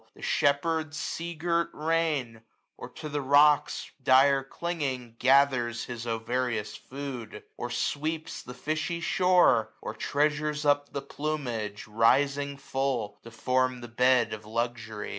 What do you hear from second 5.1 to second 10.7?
gathers his ovarious food; Or sweeps the fishy shore} or treasures